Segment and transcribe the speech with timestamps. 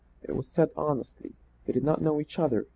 [0.23, 1.35] It was said honestly.
[1.67, 2.65] They did not know each other.